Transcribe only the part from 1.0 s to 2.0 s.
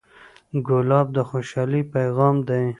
د خوشحالۍ